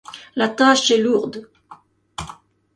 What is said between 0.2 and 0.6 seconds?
La